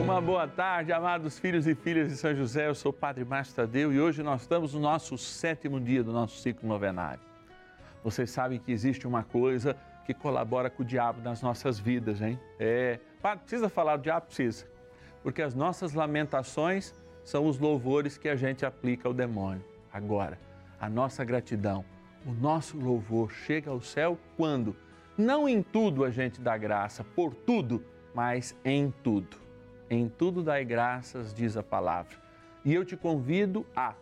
Uma 0.00 0.18
boa 0.18 0.48
tarde, 0.48 0.92
amados 0.92 1.38
filhos 1.38 1.66
e 1.66 1.74
filhas 1.74 2.08
de 2.08 2.16
São 2.16 2.34
José. 2.34 2.66
Eu 2.66 2.74
sou 2.74 2.90
o 2.90 2.92
Padre 2.92 3.22
Márcio 3.22 3.54
Tadeu 3.54 3.92
e 3.92 4.00
hoje 4.00 4.22
nós 4.22 4.40
estamos 4.40 4.72
no 4.72 4.80
nosso 4.80 5.18
sétimo 5.18 5.78
dia 5.78 6.02
do 6.02 6.10
nosso 6.10 6.38
ciclo 6.38 6.66
novenário. 6.66 7.20
Vocês 8.02 8.30
sabem 8.30 8.58
que 8.58 8.72
existe 8.72 9.06
uma 9.06 9.22
coisa 9.22 9.76
que 10.06 10.14
colabora 10.14 10.70
com 10.70 10.82
o 10.82 10.86
diabo 10.86 11.20
nas 11.20 11.42
nossas 11.42 11.78
vidas, 11.78 12.22
hein? 12.22 12.40
É, 12.58 12.98
Padre, 13.20 13.40
precisa 13.40 13.68
falar 13.68 13.98
do 13.98 14.02
diabo? 14.02 14.26
Precisa. 14.26 14.66
Porque 15.22 15.42
as 15.42 15.54
nossas 15.54 15.92
lamentações 15.92 16.94
são 17.22 17.46
os 17.46 17.58
louvores 17.58 18.16
que 18.16 18.28
a 18.28 18.36
gente 18.36 18.64
aplica 18.64 19.06
ao 19.06 19.12
demônio. 19.12 19.64
Agora, 19.92 20.38
a 20.80 20.88
nossa 20.88 21.22
gratidão, 21.24 21.84
o 22.26 22.32
nosso 22.32 22.78
louvor 22.78 23.30
chega 23.30 23.70
ao 23.70 23.82
céu 23.82 24.18
quando? 24.36 24.74
Não 25.16 25.46
em 25.46 25.62
tudo 25.62 26.04
a 26.04 26.10
gente 26.10 26.40
dá 26.40 26.56
graça, 26.56 27.04
por 27.04 27.34
tudo, 27.34 27.84
mas 28.14 28.56
em 28.64 28.92
tudo. 29.02 29.39
Em 29.90 30.08
tudo 30.08 30.40
dai 30.40 30.64
graças, 30.64 31.34
diz 31.34 31.56
a 31.56 31.64
palavra. 31.64 32.16
E 32.64 32.72
eu 32.72 32.84
te 32.84 32.96
convido 32.96 33.66
a, 33.74 33.94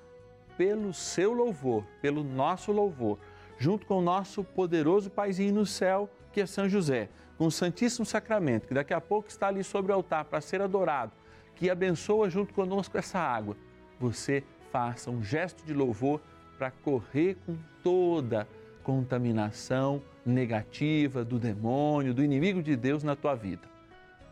pelo 0.59 0.93
seu 0.93 1.33
louvor, 1.33 1.83
pelo 2.03 2.23
nosso 2.23 2.71
louvor, 2.71 3.19
junto 3.57 3.87
com 3.87 3.99
o 3.99 4.03
nosso 4.03 4.45
poderoso 4.45 5.09
Paizinho 5.09 5.55
no 5.55 5.65
céu, 5.65 6.11
que 6.31 6.43
é 6.43 6.47
São 6.47 6.69
José, 6.69 7.09
com 7.39 7.47
o 7.47 7.51
Santíssimo 7.51 8.05
Sacramento, 8.05 8.69
que 8.69 8.75
daqui 8.75 8.93
a 8.93 9.01
pouco 9.01 9.31
está 9.31 9.49
ali 9.49 9.65
sobre 9.65 9.91
o 9.91 9.95
altar 9.95 10.27
para 10.27 10.43
ser 10.43 10.61
adorado, 10.61 11.13
que 11.55 11.71
abençoa 11.71 12.29
junto 12.29 12.53
conosco 12.53 12.99
essa 12.99 13.19
água, 13.19 13.57
você 13.99 14.45
faça 14.71 15.11
um 15.11 15.23
gesto 15.23 15.65
de 15.65 15.73
louvor 15.73 16.21
para 16.59 16.71
correr 16.71 17.37
com 17.47 17.57
toda 17.83 18.47
contaminação 18.83 20.03
negativa 20.25 21.25
do 21.25 21.39
demônio, 21.39 22.13
do 22.13 22.23
inimigo 22.23 22.63
de 22.63 22.77
Deus 22.77 23.03
na 23.03 23.17
tua 23.17 23.35
vida. 23.35 23.78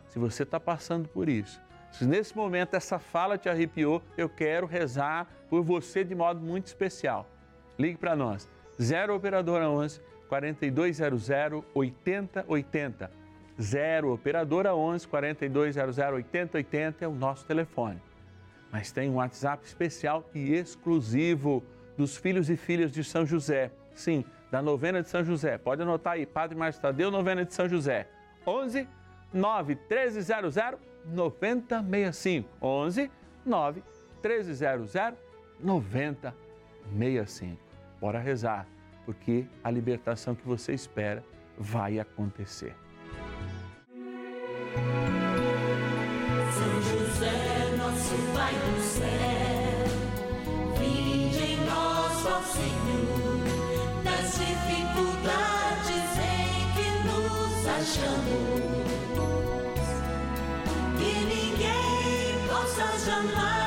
Se 0.07 0.19
você 0.19 0.43
está 0.43 0.59
passando 0.59 1.07
por 1.07 1.27
isso, 1.29 1.61
se 1.91 2.05
nesse 2.05 2.35
momento 2.35 2.75
essa 2.75 2.99
fala 2.99 3.37
te 3.37 3.49
arrepiou, 3.49 4.01
eu 4.17 4.29
quero 4.29 4.65
rezar 4.67 5.27
por 5.49 5.63
você 5.63 6.03
de 6.03 6.13
modo 6.13 6.39
muito 6.39 6.67
especial. 6.67 7.27
Ligue 7.77 7.97
para 7.97 8.15
nós, 8.15 8.49
0 8.81 9.15
Operadora 9.15 9.69
11 9.69 10.01
4200 10.27 11.29
8080. 11.73 13.11
0 13.59 14.13
Operadora 14.13 14.75
11 14.75 15.07
4200 15.07 15.97
8080 15.97 17.05
é 17.05 17.07
o 17.07 17.13
nosso 17.13 17.45
telefone. 17.45 18.01
Mas 18.71 18.91
tem 18.91 19.09
um 19.09 19.15
WhatsApp 19.15 19.65
especial 19.65 20.29
e 20.33 20.53
exclusivo 20.53 21.63
dos 21.97 22.17
filhos 22.17 22.49
e 22.49 22.57
filhas 22.57 22.91
de 22.91 23.03
São 23.03 23.25
José. 23.25 23.71
Sim, 23.95 24.23
da 24.51 24.61
novena 24.61 25.01
de 25.01 25.09
São 25.09 25.23
José. 25.23 25.57
Pode 25.57 25.81
anotar 25.81 26.13
aí, 26.13 26.25
Padre 26.25 26.55
Márcio 26.55 26.81
Tadeu, 26.81 27.09
novena 27.09 27.43
de 27.43 27.53
São 27.53 27.67
José. 27.67 28.07
11 28.45 28.87
9 29.33 29.75
1300 29.75 30.55
9065. 31.05 32.49
11 32.61 33.11
9 33.45 33.83
1300 34.23 34.93
9065. 35.59 37.57
Bora 37.99 38.19
rezar 38.19 38.67
porque 39.07 39.45
a 39.63 39.71
libertação 39.71 40.35
que 40.35 40.45
você 40.45 40.73
espera 40.73 41.23
vai 41.57 41.97
acontecer. 41.97 42.75
São 46.51 46.81
José, 46.81 47.75
nosso 47.77 48.15
Pai 48.33 48.53
do 48.53 48.81
céu, 48.81 49.85
vinde 50.77 51.53
em 51.53 51.65
nós, 51.65 52.17
Senhor, 52.47 53.39
das 54.03 54.37
dificuldades 54.37 56.09
em 56.19 56.67
que 56.75 56.87
nos 57.07 57.65
achamos, 57.65 58.76
ninguém 62.77 62.91
possa 62.91 62.99
jamais 62.99 63.66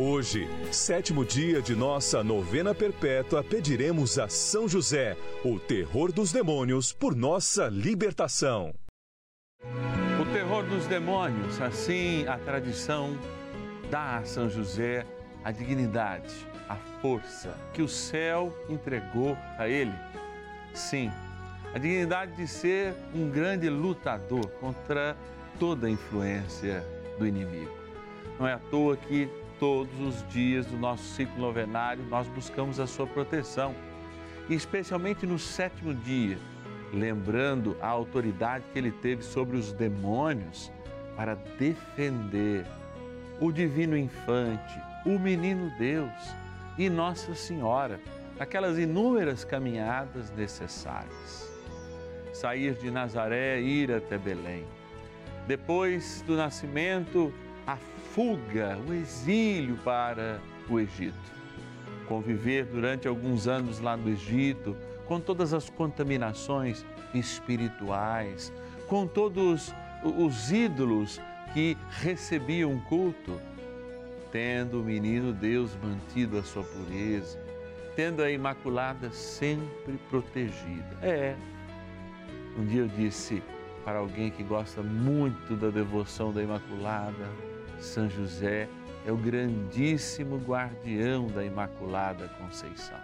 Hoje, 0.00 0.46
sétimo 0.70 1.24
dia 1.24 1.60
de 1.60 1.74
nossa 1.74 2.22
novena 2.22 2.72
perpétua, 2.72 3.42
pediremos 3.42 4.16
a 4.16 4.28
São 4.28 4.68
José, 4.68 5.16
o 5.44 5.58
terror 5.58 6.12
dos 6.12 6.30
demônios, 6.30 6.92
por 6.92 7.16
nossa 7.16 7.66
libertação. 7.66 8.72
O 9.60 10.32
terror 10.32 10.64
dos 10.66 10.86
demônios, 10.86 11.60
assim 11.60 12.24
a 12.28 12.38
tradição 12.38 13.18
dá 13.90 14.18
a 14.18 14.24
São 14.24 14.48
José 14.48 15.04
a 15.42 15.50
dignidade, 15.50 16.46
a 16.68 16.76
força 17.02 17.52
que 17.74 17.82
o 17.82 17.88
céu 17.88 18.56
entregou 18.68 19.36
a 19.58 19.68
ele. 19.68 19.94
Sim, 20.74 21.10
a 21.74 21.78
dignidade 21.78 22.36
de 22.36 22.46
ser 22.46 22.94
um 23.12 23.28
grande 23.28 23.68
lutador 23.68 24.46
contra 24.60 25.16
toda 25.58 25.88
a 25.88 25.90
influência 25.90 26.86
do 27.18 27.26
inimigo. 27.26 27.76
Não 28.38 28.46
é 28.46 28.52
à 28.52 28.58
toa 28.58 28.96
que 28.96 29.28
todos 29.58 30.00
os 30.00 30.26
dias 30.28 30.66
do 30.66 30.76
nosso 30.76 31.02
ciclo 31.14 31.40
novenário, 31.40 32.04
nós 32.04 32.26
buscamos 32.28 32.78
a 32.80 32.86
sua 32.86 33.06
proteção. 33.06 33.74
E 34.48 34.54
especialmente 34.54 35.26
no 35.26 35.38
sétimo 35.38 35.94
dia, 35.94 36.38
lembrando 36.92 37.76
a 37.80 37.88
autoridade 37.88 38.64
que 38.72 38.78
ele 38.78 38.90
teve 38.90 39.22
sobre 39.22 39.56
os 39.56 39.72
demônios 39.72 40.72
para 41.16 41.34
defender 41.34 42.64
o 43.40 43.52
divino 43.52 43.96
infante, 43.96 44.80
o 45.04 45.18
menino 45.18 45.70
Deus 45.78 46.12
e 46.78 46.88
Nossa 46.88 47.34
Senhora, 47.34 48.00
naquelas 48.38 48.78
inúmeras 48.78 49.44
caminhadas 49.44 50.30
necessárias. 50.30 51.52
Sair 52.32 52.74
de 52.74 52.90
Nazaré, 52.90 53.60
ir 53.60 53.92
até 53.92 54.16
Belém. 54.16 54.64
Depois 55.46 56.22
do 56.26 56.36
nascimento, 56.36 57.32
fuga, 58.18 58.76
o 58.88 58.92
exílio 58.92 59.76
para 59.84 60.40
o 60.68 60.80
Egito. 60.80 61.14
Conviver 62.08 62.64
durante 62.64 63.06
alguns 63.06 63.46
anos 63.46 63.78
lá 63.78 63.96
no 63.96 64.10
Egito, 64.10 64.76
com 65.06 65.20
todas 65.20 65.54
as 65.54 65.70
contaminações 65.70 66.84
espirituais, 67.14 68.52
com 68.88 69.06
todos 69.06 69.72
os 70.02 70.50
ídolos 70.50 71.20
que 71.54 71.78
recebiam 71.90 72.80
culto, 72.88 73.40
tendo 74.32 74.80
o 74.80 74.84
menino 74.84 75.32
Deus 75.32 75.78
mantido 75.80 76.38
a 76.38 76.42
sua 76.42 76.64
pureza, 76.64 77.38
tendo 77.94 78.20
a 78.20 78.28
Imaculada 78.28 79.12
sempre 79.12 79.96
protegida. 80.10 80.98
É. 81.02 81.36
Um 82.58 82.66
dia 82.66 82.80
eu 82.80 82.88
disse 82.88 83.40
para 83.84 84.00
alguém 84.00 84.28
que 84.28 84.42
gosta 84.42 84.82
muito 84.82 85.54
da 85.54 85.70
devoção 85.70 86.32
da 86.32 86.42
Imaculada, 86.42 87.48
são 87.80 88.08
José 88.08 88.68
é 89.06 89.12
o 89.12 89.16
grandíssimo 89.16 90.36
guardião 90.38 91.26
da 91.28 91.44
Imaculada 91.44 92.28
Conceição. 92.40 92.98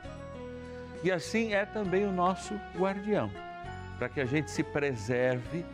E 1.03 1.11
assim 1.11 1.53
é 1.53 1.65
também 1.65 2.05
o 2.07 2.13
nosso 2.13 2.55
guardião, 2.77 3.31
para 3.99 4.09
que 4.09 4.21
a 4.21 4.25
gente 4.25 4.51
se 4.51 4.63
preserve 4.63 5.65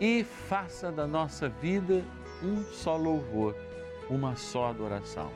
e 0.00 0.24
faça 0.24 0.90
da 0.90 1.06
nossa 1.06 1.48
vida 1.48 2.02
um 2.42 2.64
só 2.72 2.96
louvor, 2.96 3.54
uma 4.08 4.34
só 4.36 4.70
adoração, 4.70 5.30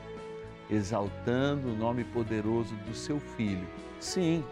exaltando 0.69 1.69
o 1.69 1.75
nome 1.75 2.03
poderoso 2.03 2.75
do 2.87 2.93
seu 2.95 3.19
Filho. 3.19 3.67
Sim, 3.99 4.43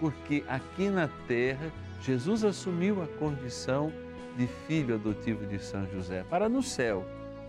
porque 0.00 0.44
aqui 0.46 0.88
na 0.88 1.08
terra 1.26 1.70
Jesus 2.00 2.44
assumiu 2.44 3.02
a 3.02 3.06
condição 3.18 3.92
de 4.36 4.46
filho 4.66 4.94
adotivo 4.94 5.46
de 5.46 5.58
São 5.58 5.86
José, 5.90 6.24
para 6.28 6.48
no 6.48 6.62
céu, 6.62 7.04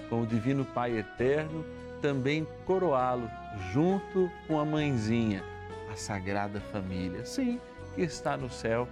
com 0.09 0.21
o 0.21 0.27
Divino 0.27 0.65
Pai 0.65 0.97
Eterno, 0.97 1.65
também 2.01 2.47
coroá-lo 2.65 3.29
junto 3.71 4.31
com 4.47 4.59
a 4.59 4.65
mãezinha, 4.65 5.43
a 5.91 5.95
Sagrada 5.95 6.59
Família, 6.59 7.25
sim, 7.25 7.59
que 7.95 8.01
está 8.01 8.37
no 8.37 8.49
céu 8.49 8.87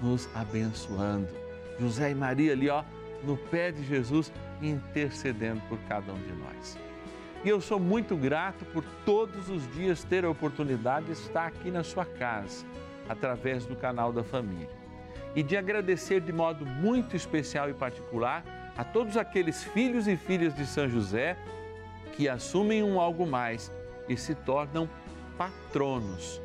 nos 0.00 0.28
abençoando. 0.34 1.28
José 1.78 2.10
e 2.10 2.14
Maria 2.14 2.52
ali, 2.52 2.68
ó, 2.68 2.84
no 3.22 3.36
pé 3.36 3.70
de 3.70 3.84
Jesus, 3.84 4.32
intercedendo 4.60 5.60
por 5.68 5.78
cada 5.88 6.12
um 6.12 6.18
de 6.18 6.32
nós. 6.32 6.78
E 7.44 7.48
eu 7.48 7.60
sou 7.60 7.80
muito 7.80 8.16
grato 8.16 8.64
por 8.66 8.84
todos 9.04 9.48
os 9.48 9.66
dias 9.72 10.04
ter 10.04 10.24
a 10.24 10.30
oportunidade 10.30 11.06
de 11.06 11.12
estar 11.12 11.46
aqui 11.46 11.70
na 11.70 11.82
sua 11.82 12.04
casa, 12.04 12.64
através 13.08 13.66
do 13.66 13.74
canal 13.74 14.12
da 14.12 14.22
família. 14.22 14.70
E 15.34 15.42
de 15.42 15.56
agradecer 15.56 16.20
de 16.20 16.32
modo 16.32 16.64
muito 16.64 17.16
especial 17.16 17.68
e 17.68 17.74
particular 17.74 18.44
a 18.76 18.84
todos 18.84 19.16
aqueles 19.16 19.62
filhos 19.62 20.08
e 20.08 20.16
filhas 20.16 20.54
de 20.54 20.66
São 20.66 20.88
José 20.88 21.36
que 22.12 22.28
assumem 22.28 22.82
um 22.82 23.00
algo 23.00 23.26
mais 23.26 23.72
e 24.08 24.16
se 24.16 24.34
tornam 24.34 24.88
patronos. 25.36 26.40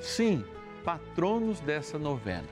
Sim, 0.00 0.44
patronos 0.84 1.60
dessa 1.60 1.98
novena. 1.98 2.48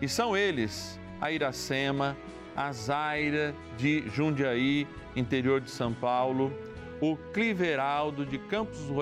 E 0.00 0.08
são 0.08 0.36
eles 0.36 0.98
a 1.20 1.30
Iracema, 1.30 2.16
a 2.54 2.72
Zaira 2.72 3.54
de 3.76 4.08
Jundiaí, 4.10 4.86
interior 5.16 5.60
de 5.60 5.70
São 5.70 5.92
Paulo, 5.92 6.52
o 7.00 7.16
Cliveraldo 7.32 8.24
de 8.26 8.38
Campos 8.38 8.78
dos 8.78 8.96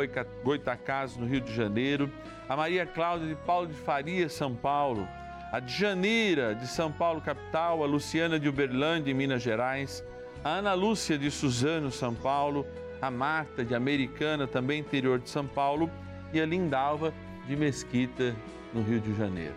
Goitacazes, 0.44 1.16
no 1.16 1.26
Rio 1.26 1.40
de 1.40 1.54
Janeiro, 1.54 2.10
a 2.48 2.56
Maria 2.56 2.86
Cláudia 2.86 3.28
de 3.28 3.34
Paulo 3.34 3.66
de 3.66 3.74
Faria, 3.74 4.28
São 4.28 4.54
Paulo, 4.54 5.06
a 5.52 5.58
Djanira 5.58 6.54
de 6.54 6.66
São 6.66 6.92
Paulo, 6.92 7.20
capital, 7.20 7.82
a 7.82 7.86
Luciana 7.86 8.38
de 8.38 8.48
Uberlândia, 8.48 9.10
em 9.10 9.14
Minas 9.14 9.42
Gerais, 9.42 10.04
a 10.44 10.50
Ana 10.50 10.74
Lúcia 10.74 11.18
de 11.18 11.30
Suzano, 11.30 11.90
São 11.90 12.14
Paulo, 12.14 12.64
a 13.02 13.10
Marta 13.10 13.64
de 13.64 13.74
Americana, 13.74 14.46
também 14.46 14.80
interior 14.80 15.18
de 15.18 15.28
São 15.28 15.46
Paulo, 15.46 15.90
e 16.32 16.40
a 16.40 16.46
Lindalva 16.46 17.12
de 17.48 17.56
Mesquita, 17.56 18.34
no 18.72 18.82
Rio 18.82 19.00
de 19.00 19.12
Janeiro. 19.16 19.54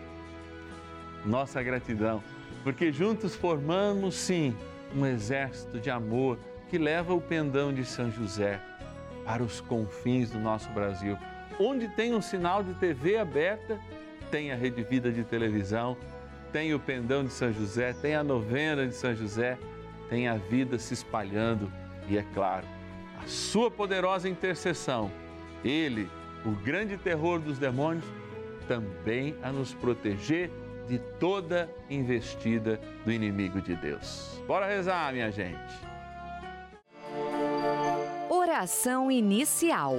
Nossa 1.24 1.62
gratidão, 1.62 2.22
porque 2.64 2.90
juntos 2.90 3.36
formamos, 3.36 4.16
sim, 4.16 4.56
um 4.94 5.06
exército 5.06 5.78
de 5.78 5.90
amor 5.90 6.38
que 6.68 6.76
leva 6.76 7.14
o 7.14 7.20
pendão 7.20 7.72
de 7.72 7.84
São 7.84 8.10
José 8.10 8.60
para 9.24 9.42
os 9.42 9.60
confins 9.60 10.30
do 10.30 10.40
nosso 10.40 10.68
Brasil. 10.70 11.16
Onde 11.58 11.86
tem 11.88 12.14
um 12.14 12.20
sinal 12.20 12.64
de 12.64 12.74
TV 12.74 13.16
aberta, 13.16 13.78
tem 14.34 14.50
a 14.50 14.56
Rede 14.56 14.82
Vida 14.82 15.12
de 15.12 15.22
televisão, 15.22 15.96
tem 16.52 16.74
o 16.74 16.80
pendão 16.80 17.22
de 17.22 17.32
São 17.32 17.52
José, 17.52 17.92
tem 17.92 18.16
a 18.16 18.24
novena 18.24 18.84
de 18.84 18.92
São 18.92 19.14
José, 19.14 19.56
tem 20.10 20.26
a 20.26 20.34
vida 20.34 20.76
se 20.76 20.92
espalhando 20.92 21.70
e, 22.08 22.18
é 22.18 22.24
claro, 22.34 22.66
a 23.22 23.28
sua 23.28 23.70
poderosa 23.70 24.28
intercessão. 24.28 25.08
Ele, 25.64 26.10
o 26.44 26.50
grande 26.50 26.96
terror 26.96 27.38
dos 27.38 27.60
demônios, 27.60 28.04
também 28.66 29.36
a 29.40 29.52
nos 29.52 29.72
proteger 29.72 30.50
de 30.88 30.98
toda 31.20 31.70
investida 31.88 32.80
do 33.04 33.12
inimigo 33.12 33.60
de 33.60 33.76
Deus. 33.76 34.42
Bora 34.48 34.66
rezar, 34.66 35.12
minha 35.12 35.30
gente. 35.30 35.78
Oração 38.28 39.12
inicial. 39.12 39.98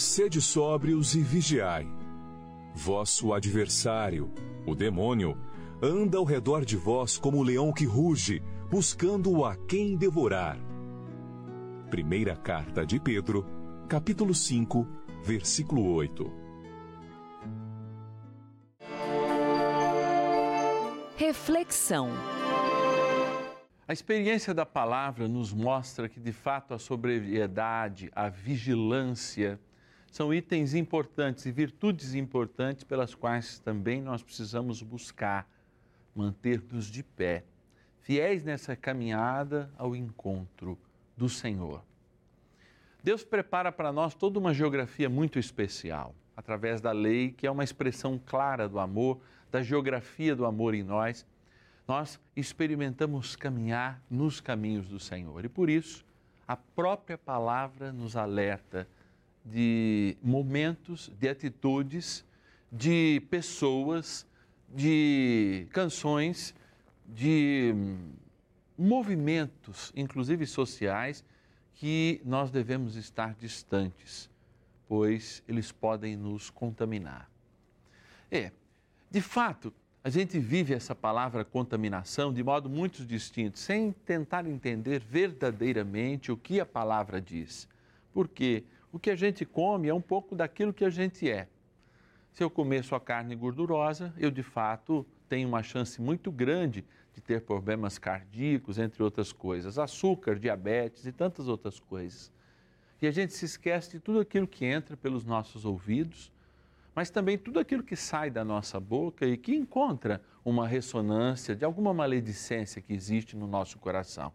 Sede 0.00 0.40
sóbrios 0.40 1.14
e 1.14 1.20
vigiai. 1.20 1.86
Vosso 2.74 3.34
adversário, 3.34 4.32
o 4.66 4.74
demônio, 4.74 5.36
anda 5.82 6.16
ao 6.16 6.24
redor 6.24 6.64
de 6.64 6.74
vós 6.74 7.18
como 7.18 7.36
o 7.36 7.42
leão 7.42 7.70
que 7.70 7.84
ruge, 7.84 8.42
buscando 8.70 9.44
a 9.44 9.54
quem 9.54 9.98
devorar 9.98 10.58
Primeira 11.90 12.34
carta 12.34 12.86
de 12.86 12.98
Pedro, 12.98 13.44
capítulo 13.90 14.34
5, 14.34 14.88
versículo 15.22 15.92
8. 15.92 16.32
Reflexão. 21.14 22.08
A 23.86 23.92
experiência 23.92 24.54
da 24.54 24.64
palavra 24.64 25.28
nos 25.28 25.52
mostra 25.52 26.08
que, 26.08 26.18
de 26.18 26.32
fato, 26.32 26.72
a 26.72 26.78
sobriedade, 26.78 28.10
a 28.14 28.30
vigilância 28.30 29.60
são 30.10 30.34
itens 30.34 30.74
importantes 30.74 31.46
e 31.46 31.52
virtudes 31.52 32.14
importantes 32.14 32.82
pelas 32.82 33.14
quais 33.14 33.60
também 33.60 34.02
nós 34.02 34.22
precisamos 34.22 34.82
buscar 34.82 35.48
manter-nos 36.14 36.86
de 36.86 37.02
pé, 37.04 37.44
fiéis 38.00 38.42
nessa 38.42 38.74
caminhada 38.74 39.70
ao 39.78 39.94
encontro 39.94 40.76
do 41.16 41.28
Senhor. 41.28 41.82
Deus 43.02 43.24
prepara 43.24 43.70
para 43.70 43.92
nós 43.92 44.14
toda 44.14 44.38
uma 44.38 44.52
geografia 44.52 45.08
muito 45.08 45.38
especial, 45.38 46.14
através 46.36 46.80
da 46.80 46.90
lei, 46.90 47.30
que 47.30 47.46
é 47.46 47.50
uma 47.50 47.64
expressão 47.64 48.20
clara 48.26 48.68
do 48.68 48.78
amor, 48.80 49.20
da 49.50 49.62
geografia 49.62 50.34
do 50.34 50.44
amor 50.44 50.74
em 50.74 50.82
nós. 50.82 51.24
Nós 51.86 52.20
experimentamos 52.36 53.36
caminhar 53.36 54.02
nos 54.10 54.40
caminhos 54.40 54.88
do 54.88 54.98
Senhor 54.98 55.44
e 55.44 55.48
por 55.48 55.70
isso 55.70 56.04
a 56.46 56.56
própria 56.56 57.16
palavra 57.16 57.92
nos 57.92 58.16
alerta 58.16 58.88
de 59.44 60.16
momentos, 60.22 61.10
de 61.18 61.28
atitudes, 61.28 62.24
de 62.70 63.22
pessoas, 63.30 64.26
de 64.68 65.66
canções, 65.72 66.54
de 67.06 67.74
movimentos, 68.78 69.92
inclusive 69.96 70.46
sociais, 70.46 71.24
que 71.74 72.20
nós 72.24 72.50
devemos 72.50 72.96
estar 72.96 73.34
distantes, 73.34 74.30
pois 74.86 75.42
eles 75.48 75.72
podem 75.72 76.16
nos 76.16 76.50
contaminar. 76.50 77.30
É, 78.30 78.52
de 79.10 79.20
fato, 79.20 79.72
a 80.02 80.08
gente 80.08 80.38
vive 80.38 80.72
essa 80.72 80.94
palavra 80.94 81.44
contaminação 81.44 82.32
de 82.32 82.42
modo 82.42 82.70
muito 82.70 83.04
distinto, 83.04 83.58
sem 83.58 83.92
tentar 83.92 84.46
entender 84.46 85.00
verdadeiramente 85.00 86.32
o 86.32 86.36
que 86.36 86.58
a 86.58 86.64
palavra 86.64 87.20
diz. 87.20 87.68
Porque 88.12 88.64
o 88.92 88.98
que 88.98 89.10
a 89.10 89.16
gente 89.16 89.44
come 89.44 89.88
é 89.88 89.94
um 89.94 90.00
pouco 90.00 90.34
daquilo 90.34 90.72
que 90.72 90.84
a 90.84 90.90
gente 90.90 91.30
é. 91.30 91.48
Se 92.32 92.42
eu 92.42 92.50
comer 92.50 92.84
só 92.84 92.98
carne 92.98 93.34
gordurosa, 93.34 94.14
eu 94.16 94.30
de 94.30 94.42
fato 94.42 95.06
tenho 95.28 95.48
uma 95.48 95.62
chance 95.62 96.00
muito 96.00 96.30
grande 96.30 96.84
de 97.14 97.20
ter 97.20 97.42
problemas 97.42 97.98
cardíacos, 97.98 98.78
entre 98.78 99.02
outras 99.02 99.32
coisas, 99.32 99.78
açúcar, 99.78 100.38
diabetes 100.38 101.06
e 101.06 101.12
tantas 101.12 101.48
outras 101.48 101.78
coisas. 101.78 102.32
E 103.02 103.06
a 103.06 103.10
gente 103.10 103.32
se 103.32 103.44
esquece 103.44 103.92
de 103.92 104.00
tudo 104.00 104.20
aquilo 104.20 104.46
que 104.46 104.64
entra 104.64 104.96
pelos 104.96 105.24
nossos 105.24 105.64
ouvidos, 105.64 106.32
mas 106.94 107.10
também 107.10 107.38
tudo 107.38 107.58
aquilo 107.58 107.82
que 107.82 107.96
sai 107.96 108.30
da 108.30 108.44
nossa 108.44 108.78
boca 108.80 109.26
e 109.26 109.36
que 109.36 109.54
encontra 109.54 110.20
uma 110.44 110.66
ressonância 110.66 111.54
de 111.54 111.64
alguma 111.64 111.94
maledicência 111.94 112.82
que 112.82 112.92
existe 112.92 113.36
no 113.36 113.46
nosso 113.46 113.78
coração. 113.78 114.32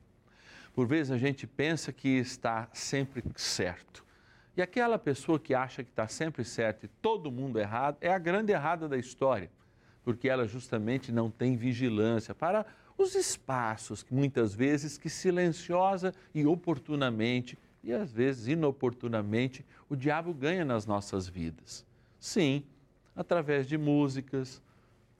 Por 0.73 0.87
vezes 0.87 1.11
a 1.11 1.17
gente 1.17 1.45
pensa 1.47 1.91
que 1.91 2.09
está 2.09 2.69
sempre 2.73 3.23
certo. 3.35 4.04
E 4.55 4.61
aquela 4.61 4.97
pessoa 4.97 5.39
que 5.39 5.53
acha 5.53 5.83
que 5.83 5.89
está 5.89 6.07
sempre 6.07 6.43
certo 6.43 6.85
e 6.85 6.87
todo 6.87 7.31
mundo 7.31 7.59
errado 7.59 7.97
é 7.99 8.11
a 8.11 8.17
grande 8.17 8.51
errada 8.51 8.87
da 8.87 8.97
história 8.97 9.49
porque 10.05 10.29
ela 10.29 10.47
justamente 10.47 11.11
não 11.11 11.31
tem 11.31 11.57
vigilância 11.57 12.35
para 12.35 12.63
os 12.95 13.15
espaços 13.15 14.05
muitas 14.09 14.53
vezes 14.53 14.99
que 14.99 15.09
silenciosa 15.09 16.13
e 16.33 16.45
oportunamente 16.45 17.57
e 17.83 17.91
às 17.91 18.13
vezes 18.13 18.47
inoportunamente 18.47 19.65
o 19.89 19.95
diabo 19.95 20.31
ganha 20.31 20.63
nas 20.63 20.85
nossas 20.85 21.27
vidas. 21.27 21.83
Sim, 22.19 22.63
através 23.15 23.67
de 23.67 23.77
músicas, 23.77 24.61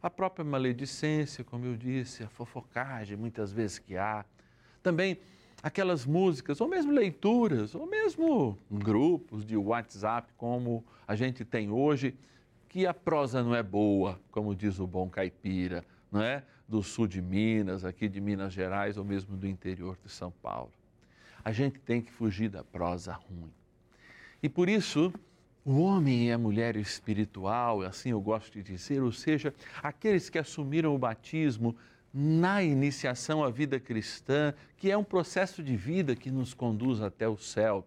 a 0.02 0.10
própria 0.10 0.46
maledicência, 0.46 1.44
como 1.44 1.66
eu 1.66 1.76
disse, 1.76 2.24
a 2.24 2.30
fofocagem 2.30 3.18
muitas 3.18 3.52
vezes 3.52 3.80
que 3.80 3.98
há. 3.98 4.24
Também 4.84 5.20
aquelas 5.66 6.06
músicas, 6.06 6.62
ou 6.62 6.68
mesmo 6.68 6.92
leituras, 6.92 7.74
ou 7.74 7.88
mesmo 7.88 8.56
grupos 8.70 9.44
de 9.44 9.58
WhatsApp 9.58 10.32
como 10.38 10.86
a 11.08 11.16
gente 11.16 11.44
tem 11.44 11.72
hoje, 11.72 12.14
que 12.70 12.86
a 12.86 12.94
prosa 12.94 13.42
não 13.42 13.56
é 13.56 13.64
boa, 13.64 14.22
como 14.30 14.56
diz 14.56 14.78
o 14.80 14.86
bom 14.86 15.10
caipira, 15.10 15.84
não 16.12 16.22
é? 16.22 16.44
Do 16.70 16.84
sul 16.84 17.08
de 17.08 17.20
Minas, 17.20 17.84
aqui 17.84 18.08
de 18.08 18.22
Minas 18.22 18.54
Gerais 18.54 18.96
ou 18.96 19.04
mesmo 19.04 19.36
do 19.36 19.48
interior 19.48 19.98
de 20.04 20.12
São 20.12 20.30
Paulo. 20.30 20.72
A 21.44 21.52
gente 21.52 21.80
tem 21.80 22.00
que 22.00 22.12
fugir 22.12 22.48
da 22.48 22.64
prosa 22.64 23.14
ruim. 23.14 23.52
E 24.44 24.48
por 24.48 24.70
isso, 24.70 25.12
o 25.66 25.80
homem 25.80 26.28
e 26.28 26.32
a 26.32 26.38
mulher 26.38 26.76
espiritual, 26.76 27.82
assim 27.82 28.12
eu 28.12 28.22
gosto 28.22 28.54
de 28.54 28.62
dizer, 28.62 29.02
ou 29.02 29.12
seja, 29.12 29.52
aqueles 29.82 30.30
que 30.30 30.38
assumiram 30.38 30.94
o 30.94 31.00
batismo 31.00 31.76
na 32.18 32.64
iniciação 32.64 33.44
à 33.44 33.50
vida 33.50 33.78
cristã, 33.78 34.54
que 34.78 34.90
é 34.90 34.98
um 34.98 35.04
processo 35.04 35.62
de 35.62 35.76
vida 35.76 36.16
que 36.16 36.32
nos 36.32 36.54
conduz 36.54 37.02
até 37.02 37.28
o 37.28 37.38
céu 37.38 37.86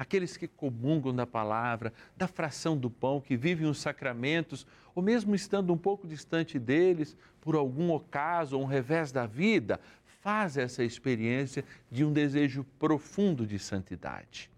aqueles 0.00 0.34
que 0.34 0.48
comungam 0.48 1.14
da 1.14 1.26
palavra, 1.26 1.92
da 2.16 2.26
fração 2.26 2.74
do 2.74 2.88
pão, 2.88 3.20
que 3.20 3.36
vivem 3.36 3.68
os 3.68 3.82
sacramentos, 3.82 4.66
ou 4.94 5.02
mesmo 5.02 5.34
estando 5.34 5.74
um 5.74 5.76
pouco 5.76 6.08
distante 6.08 6.58
deles, 6.58 7.14
por 7.38 7.54
algum 7.54 7.90
ocaso 7.90 8.56
ou 8.56 8.62
um 8.62 8.66
revés 8.66 9.12
da 9.12 9.26
vida, 9.26 9.78
faz 10.22 10.56
essa 10.56 10.82
experiência 10.82 11.62
de 11.90 12.02
um 12.02 12.14
desejo 12.14 12.64
profundo 12.78 13.46
de 13.46 13.58
santidade. 13.58 14.50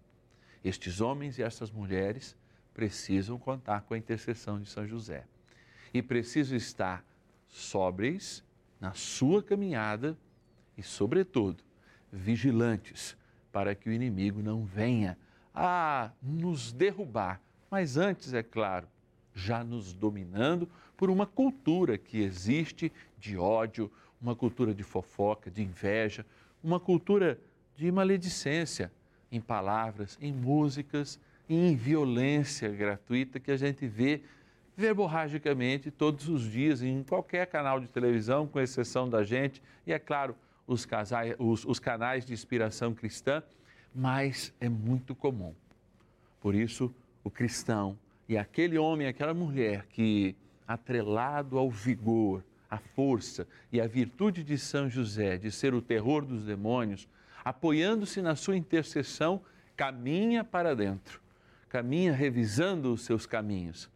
Estes 0.63 1.01
homens 1.01 1.37
e 1.37 1.43
essas 1.43 1.69
mulheres 1.69 2.37
precisam 2.73 3.37
contar 3.37 3.81
com 3.81 3.93
a 3.93 3.97
intercessão 3.97 4.61
de 4.61 4.69
São 4.69 4.87
José 4.87 5.25
e 5.93 6.01
precisam 6.01 6.55
estar 6.55 7.03
sóbrios 7.49 8.41
na 8.83 8.91
sua 8.93 9.41
caminhada 9.41 10.17
e, 10.77 10.83
sobretudo, 10.83 11.63
vigilantes 12.11 13.15
para 13.49 13.73
que 13.73 13.87
o 13.87 13.93
inimigo 13.93 14.41
não 14.43 14.65
venha 14.65 15.17
a 15.55 16.11
nos 16.21 16.73
derrubar, 16.73 17.39
mas 17.71 17.95
antes, 17.95 18.33
é 18.33 18.43
claro, 18.43 18.85
já 19.33 19.63
nos 19.63 19.93
dominando 19.93 20.67
por 20.97 21.09
uma 21.09 21.25
cultura 21.25 21.97
que 21.97 22.21
existe 22.21 22.91
de 23.17 23.37
ódio, 23.37 23.89
uma 24.21 24.35
cultura 24.35 24.73
de 24.73 24.83
fofoca, 24.83 25.49
de 25.49 25.63
inveja, 25.63 26.25
uma 26.61 26.77
cultura 26.77 27.39
de 27.77 27.89
maledicência 27.89 28.91
em 29.31 29.39
palavras, 29.39 30.17
em 30.19 30.33
músicas, 30.33 31.17
em 31.47 31.73
violência 31.73 32.67
gratuita 32.67 33.39
que 33.39 33.51
a 33.51 33.57
gente 33.57 33.87
vê 33.87 34.23
verborragicamente 34.75 35.91
todos 35.91 36.27
os 36.29 36.43
dias 36.43 36.81
em 36.81 37.03
qualquer 37.03 37.47
canal 37.47 37.79
de 37.79 37.87
televisão, 37.87 38.47
com 38.47 38.59
exceção 38.59 39.09
da 39.09 39.23
gente, 39.23 39.61
e 39.85 39.93
é 39.93 39.99
claro, 39.99 40.35
os, 40.65 40.85
casais, 40.85 41.35
os, 41.37 41.65
os 41.65 41.79
canais 41.79 42.25
de 42.25 42.33
inspiração 42.33 42.93
cristã 42.93 43.43
mas 43.93 44.53
é 44.59 44.67
muito 44.67 45.13
comum. 45.13 45.53
Por 46.41 46.55
isso, 46.55 46.93
o 47.23 47.29
cristão 47.29 47.97
e 48.27 48.37
aquele 48.37 48.77
homem, 48.77 49.07
aquela 49.07 49.33
mulher 49.33 49.85
que, 49.87 50.35
atrelado 50.67 51.57
ao 51.57 51.69
vigor, 51.69 52.43
à 52.69 52.77
força 52.77 53.47
e 53.71 53.79
à 53.79 53.85
virtude 53.85 54.43
de 54.43 54.57
São 54.57 54.89
José, 54.89 55.37
de 55.37 55.51
ser 55.51 55.73
o 55.73 55.81
terror 55.81 56.25
dos 56.25 56.43
demônios, 56.43 57.07
apoiando-se 57.45 58.21
na 58.21 58.35
sua 58.35 58.57
intercessão, 58.57 59.41
caminha 59.75 60.43
para 60.43 60.75
dentro, 60.75 61.21
caminha 61.69 62.13
revisando 62.13 62.93
os 62.93 63.03
seus 63.03 63.25
caminhos. 63.25 63.89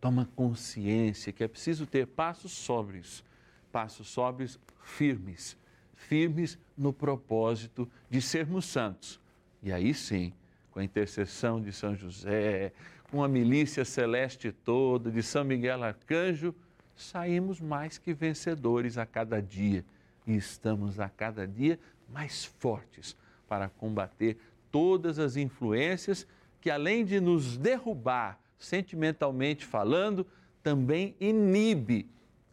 Toma 0.00 0.28
consciência 0.36 1.32
que 1.32 1.42
é 1.42 1.48
preciso 1.48 1.86
ter 1.86 2.06
passos 2.06 2.52
sóbrios, 2.52 3.24
passos 3.72 4.08
sóbrios 4.08 4.58
firmes, 4.82 5.56
firmes 5.94 6.58
no 6.76 6.92
propósito 6.92 7.88
de 8.08 8.20
sermos 8.20 8.66
santos. 8.66 9.20
E 9.62 9.72
aí 9.72 9.94
sim, 9.94 10.32
com 10.70 10.80
a 10.80 10.84
intercessão 10.84 11.60
de 11.60 11.72
São 11.72 11.96
José, 11.96 12.72
com 13.10 13.24
a 13.24 13.28
milícia 13.28 13.84
celeste 13.84 14.52
toda, 14.52 15.10
de 15.10 15.22
São 15.22 15.44
Miguel 15.44 15.82
Arcanjo, 15.82 16.54
saímos 16.94 17.60
mais 17.60 17.98
que 17.98 18.12
vencedores 18.12 18.98
a 18.98 19.06
cada 19.06 19.40
dia. 19.40 19.84
E 20.26 20.36
estamos 20.36 20.98
a 20.98 21.08
cada 21.08 21.46
dia 21.46 21.78
mais 22.12 22.44
fortes 22.44 23.16
para 23.48 23.68
combater 23.68 24.36
todas 24.70 25.18
as 25.18 25.36
influências 25.36 26.26
que, 26.60 26.70
além 26.70 27.04
de 27.04 27.20
nos 27.20 27.56
derrubar 27.56 28.40
sentimentalmente 28.58 29.64
falando, 29.64 30.26
também 30.62 31.14
inibe 31.20 32.08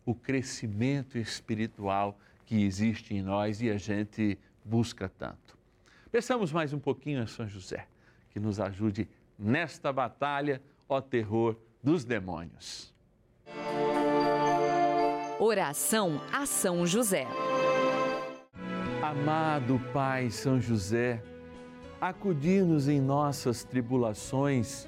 o 0.05 0.13
crescimento 0.13 1.17
espiritual 1.17 2.17
que 2.45 2.63
existe 2.63 3.15
em 3.15 3.21
nós 3.21 3.61
e 3.61 3.69
a 3.69 3.77
gente 3.77 4.37
busca 4.63 5.09
tanto. 5.09 5.57
Peçamos 6.11 6.51
mais 6.51 6.73
um 6.73 6.79
pouquinho 6.79 7.23
a 7.23 7.27
São 7.27 7.47
José, 7.47 7.87
que 8.29 8.39
nos 8.39 8.59
ajude 8.59 9.07
nesta 9.39 9.91
batalha, 9.91 10.61
ó 10.87 11.01
terror 11.01 11.55
dos 11.81 12.03
demônios. 12.03 12.93
Oração 15.39 16.21
a 16.31 16.45
São 16.45 16.85
José. 16.85 17.27
Amado 19.01 19.79
Pai 19.91 20.29
São 20.29 20.61
José, 20.61 21.21
acudir-nos 21.99 22.87
em 22.87 23.01
nossas 23.01 23.63
tribulações 23.63 24.87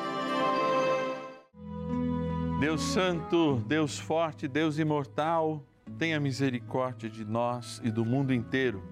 Deus 2.61 2.83
Santo, 2.83 3.55
Deus 3.65 3.97
Forte, 3.97 4.47
Deus 4.47 4.77
Imortal, 4.77 5.65
tenha 5.97 6.19
misericórdia 6.19 7.09
de 7.09 7.25
nós 7.25 7.81
e 7.83 7.89
do 7.89 8.05
mundo 8.05 8.31
inteiro. 8.31 8.83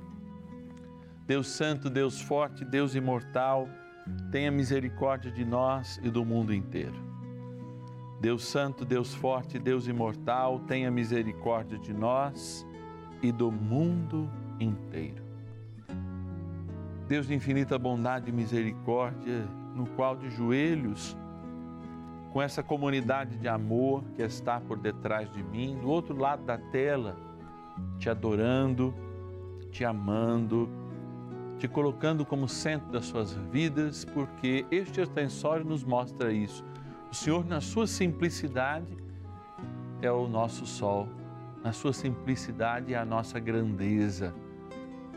Deus 1.28 1.50
Santo, 1.50 1.88
Deus 1.88 2.20
Forte, 2.20 2.66
Deus 2.66 2.96
Imortal, 2.96 3.70
tenha 4.32 4.50
misericórdia 4.50 5.32
de 5.32 5.46
nós 5.46 6.00
e 6.02 6.10
do 6.10 6.26
mundo 6.26 6.52
inteiro. 6.52 6.96
Deus 8.20 8.44
Santo, 8.44 8.84
Deus 8.84 9.14
Forte, 9.14 9.60
Deus 9.60 9.88
Imortal, 9.88 10.62
tenha 10.62 10.90
misericórdia 10.90 11.78
de 11.78 11.94
nós 11.94 12.66
e 13.22 13.32
do 13.32 13.52
mundo 13.52 14.28
inteiro. 14.60 15.24
Deus 17.08 17.28
de 17.28 17.36
infinita 17.36 17.78
bondade 17.78 18.32
e 18.32 18.34
misericórdia, 18.34 19.48
no 19.76 19.86
qual 19.90 20.16
de 20.16 20.28
joelhos 20.32 21.16
com 22.32 22.42
essa 22.42 22.62
comunidade 22.62 23.38
de 23.38 23.48
amor 23.48 24.04
que 24.16 24.22
está 24.22 24.60
por 24.60 24.78
detrás 24.78 25.32
de 25.32 25.44
mim, 25.44 25.78
do 25.82 25.90
outro 25.90 26.16
lado 26.16 26.44
da 26.44 26.58
tela, 26.58 27.18
te 27.98 28.10
adorando, 28.10 28.94
te 29.72 29.84
amando, 29.84 30.70
te 31.58 31.68
colocando 31.68 32.26
como 32.26 32.48
centro 32.48 32.92
das 32.92 33.06
suas 33.06 33.34
vidas, 33.52 34.06
porque 34.06 34.66
este 34.70 35.02
ostensório 35.02 35.66
nos 35.66 35.84
mostra 35.84 36.32
isso. 36.32 36.64
O 37.12 37.16
Senhor, 37.16 37.46
na 37.46 37.60
sua 37.60 37.88
simplicidade, 37.88 38.96
é 40.02 40.12
o 40.12 40.28
nosso 40.28 40.66
sol, 40.66 41.08
na 41.64 41.74
sua 41.74 41.92
simplicidade 41.92 42.94
é 42.94 42.98
a 42.98 43.04
nossa 43.04 43.40
grandeza, 43.40 44.34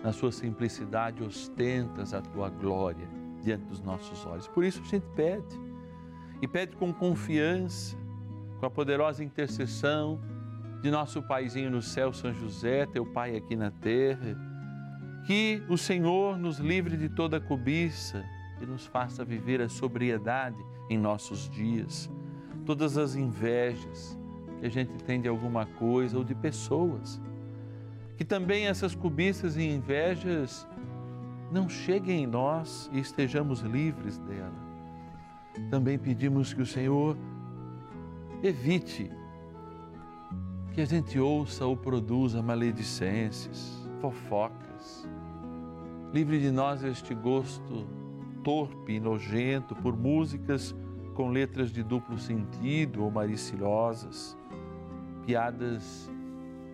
na 0.02 0.12
sua 0.12 0.32
simplicidade 0.32 1.22
ostentas 1.22 2.12
a 2.12 2.20
tua 2.20 2.48
glória 2.48 3.06
diante 3.42 3.64
dos 3.66 3.80
nossos 3.80 4.26
olhos. 4.26 4.48
Por 4.48 4.64
isso 4.64 4.80
a 4.80 4.88
gente 4.88 5.06
pede 5.14 5.60
e 6.42 6.48
pede 6.48 6.74
com 6.74 6.92
confiança, 6.92 7.96
com 8.58 8.66
a 8.66 8.70
poderosa 8.70 9.22
intercessão 9.22 10.20
de 10.82 10.90
nosso 10.90 11.22
Paizinho 11.22 11.70
no 11.70 11.80
céu, 11.80 12.12
São 12.12 12.34
José, 12.34 12.84
teu 12.86 13.06
Pai 13.06 13.36
aqui 13.36 13.54
na 13.54 13.70
terra, 13.70 14.36
que 15.24 15.62
o 15.68 15.78
Senhor 15.78 16.36
nos 16.36 16.58
livre 16.58 16.96
de 16.96 17.08
toda 17.08 17.40
cobiça 17.40 18.24
e 18.60 18.66
nos 18.66 18.84
faça 18.84 19.24
viver 19.24 19.62
a 19.62 19.68
sobriedade 19.68 20.58
em 20.90 20.98
nossos 20.98 21.48
dias, 21.48 22.10
todas 22.66 22.98
as 22.98 23.14
invejas 23.14 24.18
que 24.58 24.66
a 24.66 24.68
gente 24.68 24.96
tem 25.04 25.20
de 25.20 25.28
alguma 25.28 25.64
coisa 25.64 26.18
ou 26.18 26.24
de 26.24 26.34
pessoas. 26.34 27.20
Que 28.16 28.24
também 28.24 28.66
essas 28.66 28.96
cobiças 28.96 29.56
e 29.56 29.62
invejas 29.62 30.66
não 31.52 31.68
cheguem 31.68 32.24
em 32.24 32.26
nós 32.26 32.90
e 32.92 32.98
estejamos 32.98 33.60
livres 33.60 34.18
dela 34.18 34.61
também 35.70 35.98
pedimos 35.98 36.52
que 36.52 36.62
o 36.62 36.66
Senhor 36.66 37.16
evite 38.42 39.10
que 40.72 40.80
a 40.80 40.86
gente 40.86 41.18
ouça 41.18 41.66
ou 41.66 41.76
produza 41.76 42.42
maledicências, 42.42 43.86
fofocas. 44.00 45.06
Livre 46.12 46.40
de 46.40 46.50
nós 46.50 46.82
este 46.82 47.14
gosto 47.14 47.86
torpe 48.42 48.94
e 48.94 49.00
nojento 49.00 49.74
por 49.76 49.96
músicas 49.96 50.74
com 51.14 51.28
letras 51.28 51.70
de 51.70 51.82
duplo 51.82 52.18
sentido 52.18 53.04
ou 53.04 53.10
maricilosas, 53.10 54.36
piadas 55.26 56.10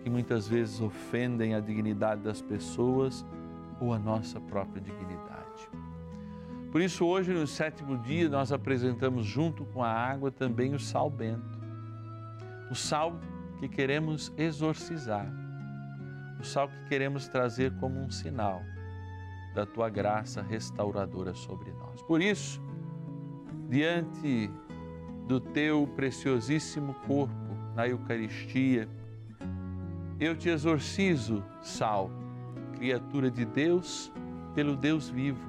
que 0.01 0.09
muitas 0.09 0.47
vezes 0.47 0.79
ofendem 0.79 1.53
a 1.53 1.59
dignidade 1.59 2.21
das 2.21 2.41
pessoas 2.41 3.25
ou 3.79 3.93
a 3.93 3.99
nossa 3.99 4.39
própria 4.39 4.81
dignidade. 4.81 5.18
Por 6.71 6.81
isso, 6.81 7.03
hoje, 7.03 7.33
no 7.33 7.47
sétimo 7.47 7.97
dia, 7.97 8.29
nós 8.29 8.51
apresentamos 8.51 9.25
junto 9.25 9.65
com 9.65 9.83
a 9.83 9.91
água 9.91 10.31
também 10.31 10.75
o 10.75 10.79
sal 10.79 11.09
bento. 11.09 11.57
O 12.69 12.75
sal 12.75 13.19
que 13.57 13.67
queremos 13.67 14.31
exorcizar. 14.37 15.27
O 16.39 16.43
sal 16.43 16.69
que 16.69 16.89
queremos 16.89 17.27
trazer 17.27 17.73
como 17.79 17.99
um 17.99 18.11
sinal 18.11 18.61
da 19.55 19.65
tua 19.65 19.89
graça 19.89 20.43
restauradora 20.43 21.33
sobre 21.33 21.71
nós. 21.71 22.03
Por 22.03 22.21
isso, 22.21 22.61
diante 23.67 24.49
do 25.27 25.39
teu 25.39 25.87
preciosíssimo 25.95 26.93
corpo 27.07 27.33
na 27.75 27.87
Eucaristia, 27.87 28.87
eu 30.19 30.35
te 30.35 30.49
exorcizo, 30.49 31.43
sal, 31.61 32.11
criatura 32.75 33.31
de 33.31 33.43
Deus, 33.43 34.11
pelo 34.53 34.75
Deus 34.75 35.09
vivo 35.09 35.48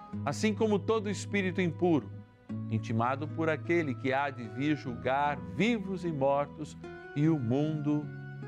assim 0.25 0.53
como 0.53 0.79
todo 0.79 1.09
espírito 1.09 1.61
impuro, 1.61 2.09
intimado 2.69 3.27
por 3.27 3.49
aquele 3.49 3.95
que 3.95 4.13
há 4.13 4.29
de 4.29 4.47
vir 4.49 4.75
julgar 4.75 5.37
vivos 5.55 6.05
e 6.05 6.11
mortos 6.11 6.77
e 7.15 7.27
o 7.27 7.39
mundo 7.39 8.05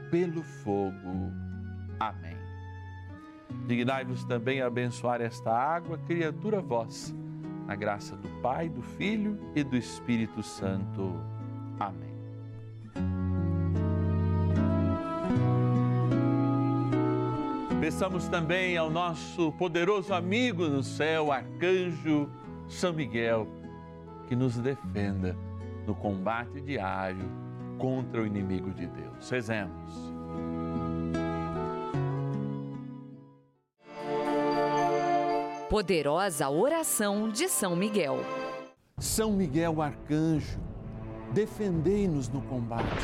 pelo 0.09 0.43
fogo. 0.43 1.31
Amém. 1.99 2.37
Dignai-vos 3.67 4.25
também 4.25 4.61
a 4.61 4.67
abençoar 4.67 5.21
esta 5.21 5.51
água, 5.51 5.97
criatura 6.05 6.61
vossa, 6.61 7.13
na 7.65 7.75
graça 7.75 8.15
do 8.15 8.29
Pai, 8.41 8.67
do 8.69 8.81
Filho 8.81 9.39
e 9.55 9.63
do 9.63 9.77
Espírito 9.77 10.43
Santo. 10.43 11.13
Amém. 11.79 12.12
Peçamos 17.83 18.29
também 18.29 18.77
ao 18.77 18.89
nosso 18.89 19.51
poderoso 19.51 20.13
amigo 20.13 20.69
no 20.69 20.81
céu, 20.81 21.33
arcanjo 21.33 22.31
São 22.65 22.93
Miguel, 22.93 23.45
que 24.25 24.37
nos 24.37 24.55
defenda 24.55 25.35
no 25.85 25.93
combate 25.93 26.61
diário 26.61 27.29
contra 27.77 28.21
o 28.21 28.25
inimigo 28.25 28.71
de 28.71 28.87
Deus. 28.87 29.29
Rezemos. 29.29 29.93
Poderosa 35.69 36.49
oração 36.49 37.27
de 37.27 37.49
São 37.49 37.75
Miguel. 37.75 38.15
São 38.97 39.33
Miguel 39.33 39.81
arcanjo, 39.81 40.57
defendei-nos 41.33 42.29
no 42.29 42.41
combate. 42.43 43.03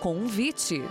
Convite. 0.00 0.82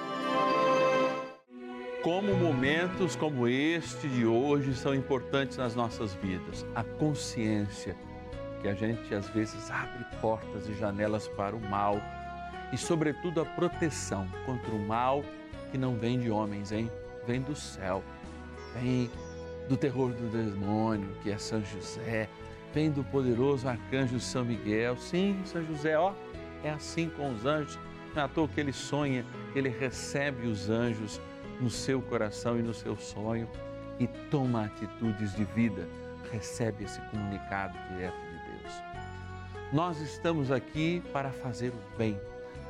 Como 2.04 2.36
momentos 2.36 3.16
como 3.16 3.48
este 3.48 4.08
de 4.08 4.24
hoje 4.24 4.76
são 4.76 4.94
importantes 4.94 5.58
nas 5.58 5.74
nossas 5.74 6.14
vidas, 6.14 6.64
a 6.76 6.84
consciência 6.84 7.96
que 8.62 8.68
a 8.68 8.76
gente 8.76 9.12
às 9.16 9.28
vezes 9.30 9.72
abre 9.72 10.06
portas 10.22 10.70
e 10.70 10.76
janelas 10.76 11.28
para 11.30 11.56
o 11.56 11.60
mal 11.60 12.00
e, 12.72 12.78
sobretudo, 12.78 13.42
a 13.42 13.46
proteção 13.46 14.28
contra 14.46 14.70
o 14.70 14.88
mal 14.88 15.24
que 15.72 15.78
não 15.80 15.96
vem 15.96 16.20
de 16.20 16.30
homens, 16.30 16.72
hein? 16.72 16.88
Vem 17.26 17.42
do 17.42 17.56
céu, 17.56 18.04
vem 18.76 19.10
do 19.68 19.76
terror 19.76 20.12
do 20.12 20.30
demônio, 20.30 21.10
que 21.24 21.32
é 21.32 21.38
São 21.40 21.64
José, 21.66 22.30
vem 22.72 22.92
do 22.92 23.04
poderoso 23.04 23.68
arcanjo 23.68 24.20
São 24.20 24.46
Miguel. 24.46 24.96
Sim, 24.98 25.42
São 25.46 25.66
José, 25.66 25.98
ó, 25.98 26.14
é 26.64 26.70
assim 26.70 27.10
com 27.10 27.34
os 27.34 27.44
anjos. 27.44 27.89
Não 28.14 28.22
é 28.22 28.26
à 28.26 28.28
toa 28.28 28.48
que 28.48 28.60
ele 28.60 28.74
sonha, 28.74 29.26
ele 29.56 29.70
recebe 29.70 30.48
os 30.48 30.70
anjos 30.70 31.20
no 31.60 31.70
seu 31.70 32.02
coração 32.02 32.58
e 32.60 32.62
no 32.62 32.74
seu 32.74 32.98
sonho 32.98 33.48
e 34.00 34.08
toma 34.30 34.66
atitudes 34.66 35.36
de 35.36 35.44
vida, 35.44 35.88
recebe 36.32 36.86
esse 36.86 37.00
comunicado 37.12 37.78
direto 37.90 38.18
de 38.18 38.62
Deus. 38.62 38.74
Nós 39.74 40.00
estamos 40.00 40.52
aqui 40.52 41.04
para 41.12 41.32
fazer 41.32 41.70
o 41.70 41.98
bem 41.98 42.20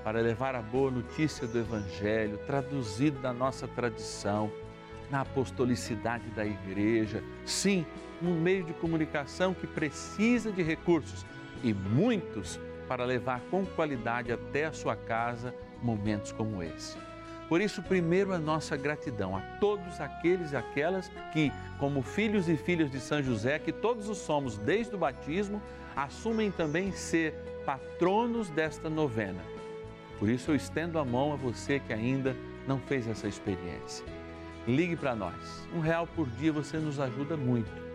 para 0.03 0.21
levar 0.21 0.55
a 0.55 0.61
boa 0.61 0.89
notícia 0.89 1.45
do 1.45 1.59
Evangelho, 1.59 2.37
traduzido 2.39 3.19
da 3.19 3.33
nossa 3.33 3.67
tradição, 3.67 4.51
na 5.09 5.21
apostolicidade 5.21 6.29
da 6.29 6.45
igreja, 6.45 7.23
sim, 7.45 7.85
num 8.21 8.39
meio 8.39 8.63
de 8.63 8.73
comunicação 8.73 9.53
que 9.53 9.67
precisa 9.67 10.51
de 10.51 10.61
recursos. 10.61 11.25
E 11.63 11.73
muitos 11.73 12.59
para 12.89 13.05
levar 13.05 13.39
com 13.49 13.65
qualidade 13.65 14.33
até 14.33 14.65
a 14.65 14.73
sua 14.73 14.97
casa 14.97 15.55
momentos 15.81 16.33
como 16.33 16.61
esse. 16.61 16.97
Por 17.47 17.61
isso, 17.61 17.81
primeiro 17.81 18.33
a 18.33 18.37
nossa 18.37 18.75
gratidão 18.75 19.35
a 19.37 19.41
todos 19.61 20.01
aqueles 20.01 20.51
e 20.51 20.57
aquelas 20.57 21.09
que, 21.31 21.51
como 21.79 22.01
filhos 22.01 22.49
e 22.49 22.57
filhas 22.57 22.91
de 22.91 22.99
São 22.99 23.23
José, 23.23 23.57
que 23.57 23.71
todos 23.71 24.09
os 24.09 24.17
somos 24.17 24.57
desde 24.57 24.93
o 24.93 24.97
batismo, 24.97 25.61
assumem 25.95 26.51
também 26.51 26.91
ser 26.91 27.33
patronos 27.65 28.49
desta 28.49 28.89
novena 28.89 29.41
por 30.19 30.27
isso 30.27 30.51
eu 30.51 30.55
estendo 30.55 30.99
a 30.99 31.05
mão 31.05 31.31
a 31.31 31.37
você 31.37 31.79
que 31.79 31.93
ainda 31.93 32.35
não 32.67 32.77
fez 32.77 33.07
essa 33.07 33.27
experiência. 33.27 34.05
Ligue 34.67 34.97
para 34.97 35.15
nós. 35.15 35.65
Um 35.73 35.79
real 35.79 36.05
por 36.05 36.29
dia 36.31 36.51
você 36.51 36.77
nos 36.77 36.99
ajuda 36.99 37.37
muito. 37.37 37.88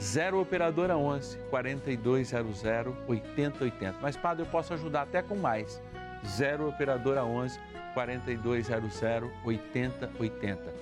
0 0.00 0.40
Operadora 0.40 0.96
11 0.96 1.38
4200 1.50 2.62
8080. 3.06 3.98
Mas, 4.00 4.16
Padre, 4.16 4.44
eu 4.44 4.46
posso 4.46 4.74
ajudar 4.74 5.02
até 5.02 5.22
com 5.22 5.36
mais. 5.36 5.80
0 6.26 6.68
Operadora 6.68 7.24
11 7.24 7.58
4200 7.94 9.30
8080. 9.44 10.74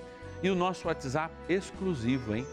E 0.43 0.49
o 0.49 0.55
nosso 0.55 0.87
WhatsApp 0.87 1.33
exclusivo, 1.47 2.35
hein? 2.35 2.45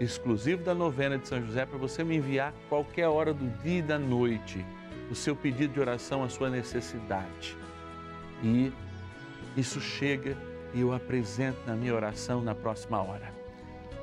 Exclusivo 0.00 0.64
da 0.64 0.74
novena 0.74 1.16
de 1.16 1.28
São 1.28 1.40
José 1.40 1.64
para 1.64 1.78
você 1.78 2.02
me 2.02 2.16
enviar 2.16 2.52
qualquer 2.68 3.06
hora 3.08 3.32
do 3.32 3.48
dia 3.62 3.78
e 3.78 3.82
da 3.82 3.98
noite 3.98 4.64
o 5.10 5.14
seu 5.14 5.36
pedido 5.36 5.74
de 5.74 5.80
oração, 5.80 6.24
a 6.24 6.28
sua 6.28 6.50
necessidade. 6.50 7.56
E 8.42 8.72
isso 9.56 9.80
chega 9.80 10.36
e 10.74 10.80
eu 10.80 10.92
apresento 10.92 11.58
na 11.66 11.76
minha 11.76 11.94
oração 11.94 12.42
na 12.42 12.54
próxima 12.54 13.00
hora. 13.00 13.31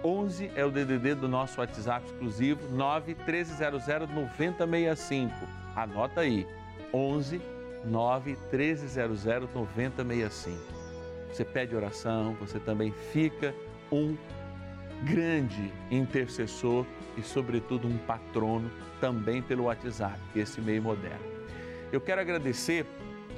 11 0.04 0.52
é 0.56 0.64
o 0.64 0.72
DDD 0.72 1.16
do 1.16 1.28
nosso 1.28 1.60
WhatsApp 1.60 2.06
exclusivo 2.06 2.74
9 2.74 3.16
1300 3.16 4.10
9065. 4.10 5.34
Anota 5.76 6.22
aí. 6.22 6.48
11 6.94 7.42
9 7.86 8.38
1300 8.52 9.24
9065. 9.54 10.58
Você 11.32 11.46
pede 11.46 11.76
oração, 11.76 12.36
você 12.40 12.60
também 12.60 12.92
fica 13.12 13.54
um 13.92 14.18
grande 15.04 15.72
intercessor 15.92 16.86
e, 17.18 17.22
sobretudo, 17.22 17.88
um 17.88 17.98
patrono 18.00 18.70
também 19.00 19.42
pelo 19.42 19.66
WhatsApp, 19.66 20.20
esse 20.36 20.60
meio 20.60 20.82
moderno. 20.82 21.26
Eu 21.92 22.02
quero 22.02 22.22
agradecer 22.22 22.86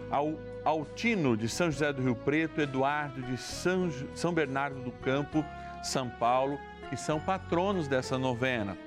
ao 0.10 0.36
Altino 0.63 1.36
de 1.36 1.47
São 1.47 1.71
José 1.71 1.91
do 1.91 2.02
Rio 2.02 2.15
Preto, 2.15 2.62
Eduardo 2.62 3.21
de 3.21 3.38
São, 3.38 3.89
São 4.15 4.34
Bernardo 4.34 4.80
do 4.82 4.91
Campo, 4.91 5.43
São 5.83 6.09
Paulo, 6.09 6.59
que 6.89 6.97
são 6.97 7.19
patronos 7.19 7.87
dessa 7.87 8.17
novena. 8.17 8.77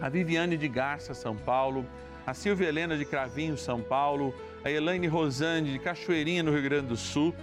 A 0.00 0.08
Viviane 0.08 0.56
de 0.56 0.68
Garça, 0.68 1.14
São 1.14 1.36
Paulo, 1.36 1.86
a 2.26 2.34
Silvia 2.34 2.68
Helena 2.68 2.96
de 2.96 3.04
Cravinho, 3.04 3.56
São 3.56 3.80
Paulo, 3.80 4.34
a 4.64 4.70
Elaine 4.70 5.06
Rosane 5.06 5.72
de 5.72 5.78
Cachoeirinha, 5.78 6.42
no 6.42 6.52
Rio 6.52 6.62
Grande 6.62 6.88
do 6.88 6.96
Sul, 6.96 7.34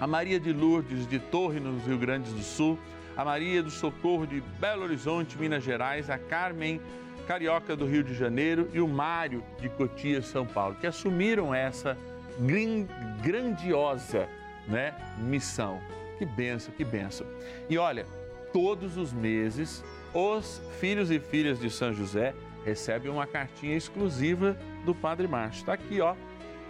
a 0.00 0.06
Maria 0.06 0.38
de 0.38 0.52
Lourdes 0.52 1.06
de 1.06 1.18
Torre, 1.18 1.60
no 1.60 1.78
Rio 1.78 1.96
Grande 1.96 2.30
do 2.30 2.42
Sul, 2.42 2.78
a 3.16 3.24
Maria 3.24 3.62
do 3.62 3.70
Socorro 3.70 4.26
de 4.26 4.40
Belo 4.60 4.82
Horizonte, 4.82 5.38
Minas 5.38 5.64
Gerais, 5.64 6.10
a 6.10 6.18
Carmen 6.18 6.80
Carioca 7.26 7.74
do 7.74 7.86
Rio 7.86 8.04
de 8.04 8.14
Janeiro 8.14 8.68
e 8.72 8.80
o 8.80 8.86
Mário 8.86 9.42
de 9.60 9.68
Cotia, 9.68 10.20
São 10.22 10.46
Paulo, 10.46 10.76
que 10.76 10.86
assumiram 10.86 11.54
essa 11.54 11.96
grandiosa 13.22 14.28
né, 14.68 14.94
missão. 15.18 15.80
Que 16.18 16.24
benção, 16.24 16.72
que 16.74 16.84
benção. 16.84 17.26
E 17.68 17.76
olha, 17.78 18.06
todos 18.56 18.96
os 18.96 19.12
meses, 19.12 19.84
os 20.14 20.62
filhos 20.80 21.10
e 21.10 21.20
filhas 21.20 21.60
de 21.60 21.68
São 21.68 21.92
José 21.92 22.34
recebem 22.64 23.12
uma 23.12 23.26
cartinha 23.26 23.76
exclusiva 23.76 24.56
do 24.86 24.94
Padre 24.94 25.28
Márcio. 25.28 25.60
Está 25.60 25.74
aqui, 25.74 26.00
ó. 26.00 26.14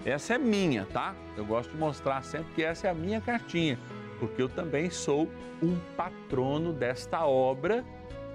Essa 0.04 0.34
é 0.34 0.38
minha, 0.38 0.84
tá? 0.92 1.14
Eu 1.36 1.44
gosto 1.44 1.70
de 1.70 1.76
mostrar 1.76 2.24
sempre 2.24 2.52
que 2.56 2.62
essa 2.64 2.88
é 2.88 2.90
a 2.90 2.94
minha 2.94 3.20
cartinha 3.20 3.78
porque 4.18 4.40
eu 4.40 4.48
também 4.48 4.90
sou 4.90 5.30
um 5.62 5.78
patrono 5.96 6.72
desta 6.72 7.24
obra 7.24 7.84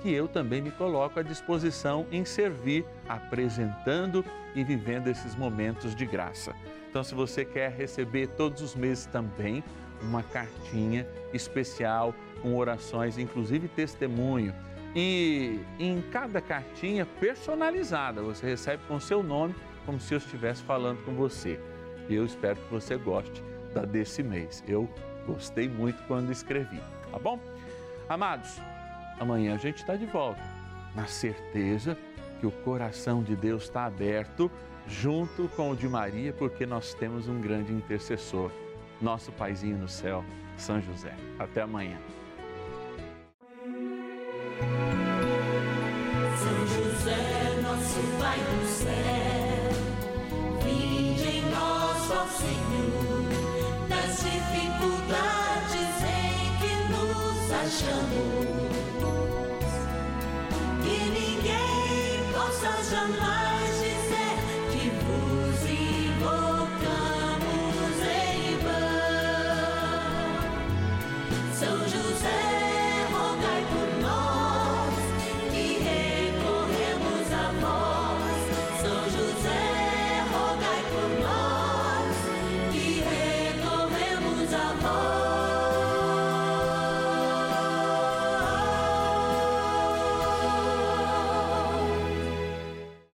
que 0.01 0.11
eu 0.11 0.27
também 0.27 0.61
me 0.61 0.71
coloco 0.71 1.19
à 1.19 1.23
disposição 1.23 2.07
em 2.11 2.25
servir, 2.25 2.85
apresentando 3.07 4.25
e 4.55 4.63
vivendo 4.63 5.07
esses 5.07 5.35
momentos 5.35 5.95
de 5.95 6.05
graça. 6.05 6.55
Então, 6.89 7.03
se 7.03 7.13
você 7.13 7.45
quer 7.45 7.71
receber 7.71 8.27
todos 8.29 8.61
os 8.61 8.75
meses 8.75 9.05
também 9.05 9.63
uma 10.03 10.23
cartinha 10.23 11.07
especial 11.33 12.13
com 12.41 12.55
orações, 12.55 13.17
inclusive 13.17 13.67
testemunho, 13.67 14.53
e 14.95 15.59
em 15.79 16.01
cada 16.11 16.41
cartinha 16.41 17.05
personalizada, 17.05 18.21
você 18.21 18.45
recebe 18.47 18.83
com 18.87 18.99
seu 18.99 19.23
nome, 19.23 19.55
como 19.85 19.99
se 19.99 20.13
eu 20.13 20.17
estivesse 20.17 20.63
falando 20.63 21.03
com 21.05 21.13
você. 21.13 21.59
E 22.09 22.15
eu 22.15 22.25
espero 22.25 22.57
que 22.59 22.73
você 22.73 22.97
goste 22.97 23.41
da 23.73 23.85
desse 23.85 24.21
mês. 24.21 24.63
Eu 24.67 24.89
Gostei 25.25 25.69
muito 25.69 26.01
quando 26.07 26.31
escrevi, 26.31 26.81
tá 27.11 27.19
bom? 27.19 27.39
Amados, 28.09 28.59
amanhã 29.19 29.55
a 29.55 29.57
gente 29.57 29.77
está 29.77 29.95
de 29.95 30.05
volta, 30.05 30.41
na 30.95 31.05
certeza 31.05 31.97
que 32.39 32.47
o 32.47 32.51
coração 32.51 33.21
de 33.21 33.35
Deus 33.35 33.63
está 33.63 33.85
aberto 33.85 34.51
junto 34.87 35.47
com 35.55 35.71
o 35.71 35.75
de 35.75 35.87
Maria, 35.87 36.33
porque 36.33 36.65
nós 36.65 36.93
temos 36.95 37.27
um 37.27 37.39
grande 37.39 37.71
intercessor. 37.71 38.51
Nosso 39.01 39.31
paizinho 39.31 39.77
no 39.77 39.87
céu, 39.87 40.23
São 40.57 40.81
José. 40.81 41.13
Até 41.39 41.61
amanhã. 41.61 41.97
São 46.37 46.67
José, 46.67 47.61
nosso 47.61 47.99
Pai 48.19 48.37
do 48.39 48.65
céu, 48.67 49.71
vinde 50.63 51.27
em 51.37 51.41
nós, 51.51 52.11
ó 52.11 52.25
Senhor, 52.27 53.87
das 53.89 54.23
dificuldades 54.23 56.03
em 56.03 56.57
que 56.59 56.73
nos 56.91 57.51
achamos, 57.51 58.51
que 60.83 60.97
ninguém 61.09 62.31
possa 62.33 62.71
jamais 62.89 63.50